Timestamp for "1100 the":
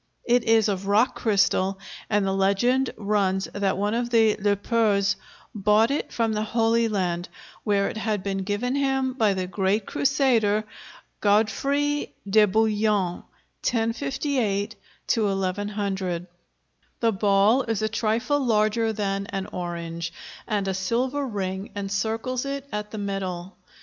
15.07-17.11